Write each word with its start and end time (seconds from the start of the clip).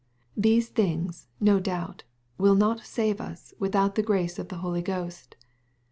These 0.35 0.69
things, 0.69 1.27
no 1.39 1.59
doubt, 1.59 2.05
will 2.39 2.55
not 2.55 2.79
save 2.79 3.21
us 3.21 3.53
without 3.59 3.93
the 3.93 4.01
grace 4.01 4.39
of 4.39 4.47
the 4.47 4.57
Holy 4.65 4.81
Ghost. 4.81 5.35